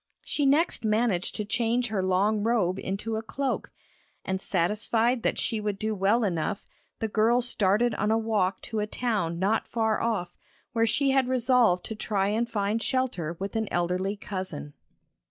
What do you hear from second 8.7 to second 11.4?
a town not far off, where she had